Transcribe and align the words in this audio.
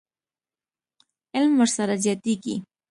علم 1.35 1.53
ورسره 1.57 1.95
زیاتېږي. 2.03 2.55